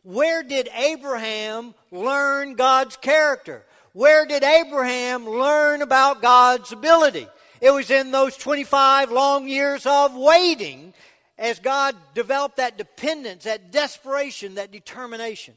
[0.03, 3.65] Where did Abraham learn God's character?
[3.95, 7.29] Where did Abraham learn about God's ability?
[7.61, 10.93] It was in those 25 long years of waiting
[11.37, 15.53] as God developed that dependence, that desperation, that determination,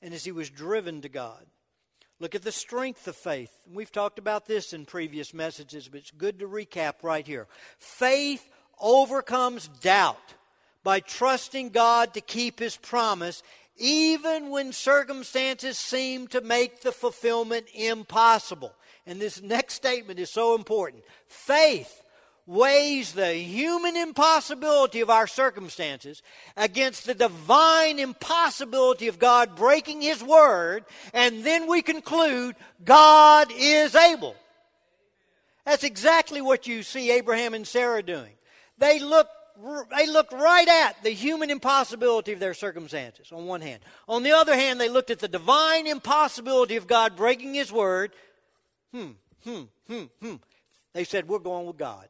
[0.00, 1.44] and as he was driven to God.
[2.20, 3.50] Look at the strength of faith.
[3.68, 7.48] We've talked about this in previous messages, but it's good to recap right here.
[7.80, 8.48] Faith
[8.78, 10.34] overcomes doubt
[10.84, 13.42] by trusting God to keep his promise
[13.80, 18.74] even when circumstances seem to make the fulfillment impossible.
[19.06, 21.02] And this next statement is so important.
[21.26, 22.02] Faith
[22.46, 26.22] weighs the human impossibility of our circumstances
[26.56, 33.94] against the divine impossibility of God breaking His word, and then we conclude God is
[33.94, 34.36] able.
[35.64, 38.32] That's exactly what you see Abraham and Sarah doing.
[38.78, 39.30] They looked
[39.96, 43.80] they looked right at the human impossibility of their circumstances, on one hand.
[44.08, 48.12] On the other hand, they looked at the divine impossibility of God breaking His word.
[48.92, 49.10] Hmm,
[49.44, 50.34] hmm, hmm, hmm.
[50.92, 52.08] They said, We're going with God.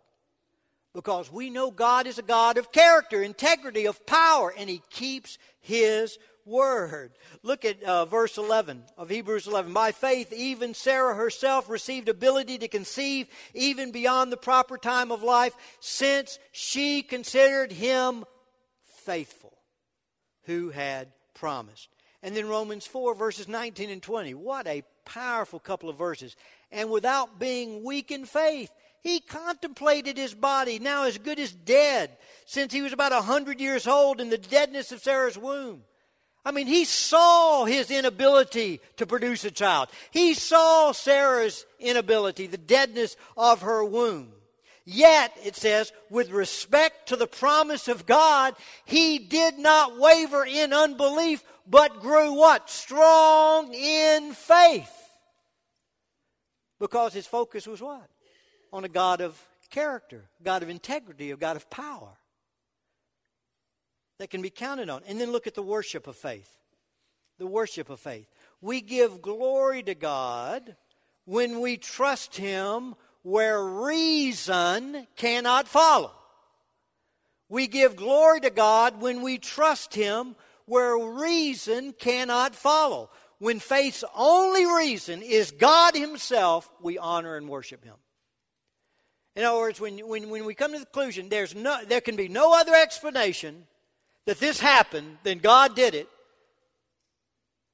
[0.93, 5.39] Because we know God is a God of character, integrity, of power, and He keeps
[5.61, 7.13] His word.
[7.43, 9.73] Look at uh, verse 11 of Hebrews 11.
[9.73, 15.23] By faith, even Sarah herself received ability to conceive even beyond the proper time of
[15.23, 18.25] life, since she considered him
[19.05, 19.59] faithful
[20.45, 21.89] who had promised.
[22.23, 24.35] And then Romans 4, verses 19 and 20.
[24.35, 26.37] What a powerful couple of verses.
[26.71, 28.71] And without being weak in faith,
[29.03, 33.61] he contemplated his body, now as good as dead, since he was about a hundred
[33.61, 35.83] years old in the deadness of Sarah's womb.
[36.45, 39.89] I mean, he saw his inability to produce a child.
[40.11, 44.33] He saw Sarah's inability, the deadness of her womb.
[44.87, 48.55] Yet, it says, with respect to the promise of God,
[48.87, 52.71] he did not waver in unbelief, but grew what?
[52.71, 54.91] Strong in faith.
[56.81, 58.09] Because his focus was what?
[58.73, 59.39] On a God of
[59.69, 62.17] character, God of integrity, a God of power
[64.21, 65.01] that can be counted on.
[65.09, 66.59] And then look at the worship of faith.
[67.39, 68.29] the worship of faith.
[68.61, 70.77] We give glory to God
[71.25, 76.13] when we trust Him where reason cannot follow.
[77.49, 83.09] We give glory to God when we trust Him where reason cannot follow.
[83.39, 87.97] When faith's only reason is God Himself, we honor and worship Him.
[89.35, 92.17] In other words, when, when, when we come to the conclusion there's no, there can
[92.17, 93.67] be no other explanation
[94.27, 96.09] that this happened then God did it,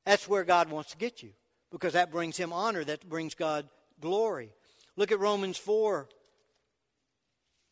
[0.05, 1.30] that's where God wants to get you
[1.70, 3.68] because that brings Him honor, that brings God
[4.01, 4.51] glory.
[4.97, 6.09] Look at Romans 4.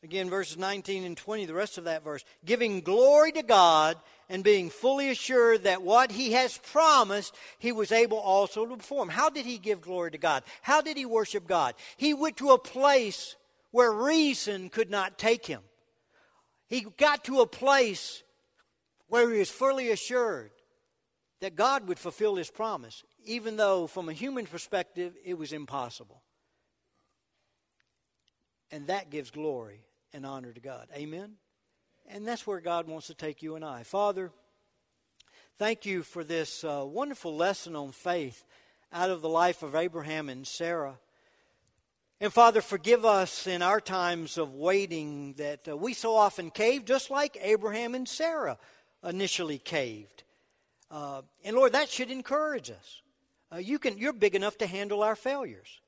[0.03, 2.27] Again, verses 19 and 20, the rest of that verse.
[2.45, 3.97] Giving glory to God
[4.29, 9.09] and being fully assured that what he has promised, he was able also to perform.
[9.09, 10.43] How did he give glory to God?
[10.61, 11.75] How did he worship God?
[11.97, 13.37] He went to a place
[13.71, 15.63] where reason could not take him.
[16.69, 18.24] He got to a place
[19.15, 20.51] where he was fully assured
[21.41, 26.21] that God would fulfill his promise, even though from a human perspective it was impossible.
[28.73, 30.89] And that gives glory and honor to God.
[30.97, 31.35] Amen?
[32.09, 33.85] And that's where God wants to take you and I.
[33.85, 34.33] Father,
[35.59, 38.45] thank you for this uh, wonderful lesson on faith
[38.93, 40.99] out of the life of Abraham and Sarah.
[42.21, 46.85] And Father, forgive us in our times of waiting that uh, we so often cave,
[46.85, 48.59] just like Abraham and Sarah
[49.05, 50.23] initially caved.
[50.91, 53.03] Uh, and Lord, that should encourage us.
[53.53, 55.81] Uh, you can, you're big enough to handle our failures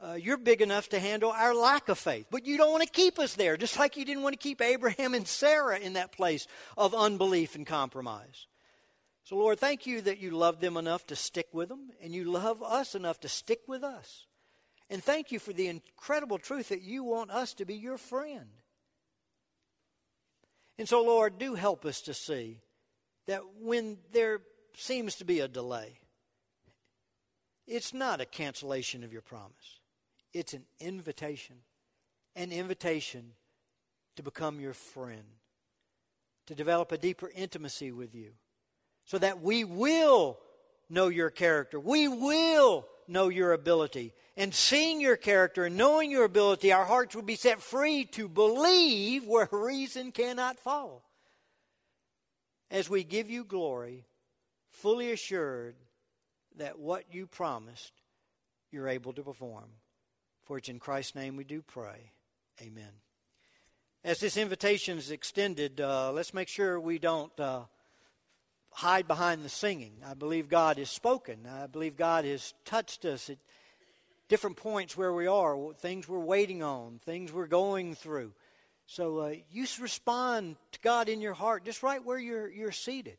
[0.00, 2.26] uh, you're big enough to handle our lack of faith.
[2.30, 4.60] But you don't want to keep us there, just like you didn't want to keep
[4.60, 6.46] Abraham and Sarah in that place
[6.76, 8.46] of unbelief and compromise.
[9.24, 12.24] So, Lord, thank you that you love them enough to stick with them, and you
[12.24, 14.26] love us enough to stick with us.
[14.88, 18.48] And thank you for the incredible truth that you want us to be your friend.
[20.78, 22.60] And so, Lord, do help us to see
[23.26, 24.40] that when there
[24.76, 25.98] seems to be a delay,
[27.66, 29.80] it's not a cancellation of your promise.
[30.32, 31.56] It's an invitation,
[32.36, 33.32] an invitation
[34.16, 35.24] to become your friend,
[36.46, 38.30] to develop a deeper intimacy with you,
[39.04, 40.38] so that we will
[40.88, 41.78] know your character.
[41.78, 44.14] We will know your ability.
[44.38, 48.28] And seeing your character and knowing your ability, our hearts will be set free to
[48.28, 51.02] believe where reason cannot follow.
[52.70, 54.06] As we give you glory,
[54.70, 55.74] fully assured
[56.56, 57.92] that what you promised,
[58.70, 59.70] you're able to perform.
[60.44, 62.12] For it's in Christ's name we do pray.
[62.62, 62.92] Amen.
[64.04, 67.62] As this invitation is extended, uh, let's make sure we don't uh,
[68.70, 69.94] hide behind the singing.
[70.08, 71.40] I believe God has spoken.
[71.44, 73.38] I believe God has touched us at
[74.28, 78.32] different points where we are, things we're waiting on, things we're going through.
[78.86, 83.18] So uh, you respond to God in your heart, just right where you're, you're seated.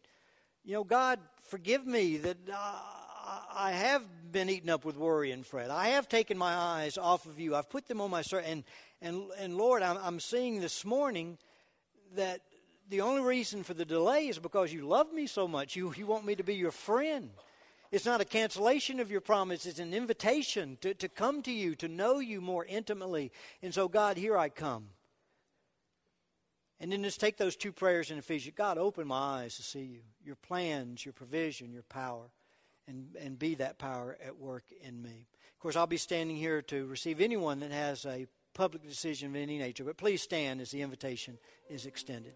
[0.63, 2.79] You know, God, forgive me that uh,
[3.53, 5.69] I have been eaten up with worry and fret.
[5.69, 7.55] I have taken my eyes off of you.
[7.55, 8.63] I've put them on my and
[9.01, 11.37] and and Lord, I'm, I'm seeing this morning
[12.15, 12.41] that
[12.89, 15.75] the only reason for the delay is because you love me so much.
[15.75, 17.29] You you want me to be your friend.
[17.91, 21.75] It's not a cancellation of your promise, it's an invitation to, to come to you,
[21.75, 23.31] to know you more intimately.
[23.63, 24.89] And so, God, here I come.
[26.79, 29.81] And then just take those two prayers in Ephesians God, open my eyes to see
[29.81, 32.29] you, your plans, your provision, your power
[32.89, 35.27] and, and be that power at work in me.
[35.53, 39.35] Of course, I'll be standing here to receive anyone that has a public decision of
[39.35, 41.37] any nature, but please stand as the invitation
[41.69, 42.33] is extended.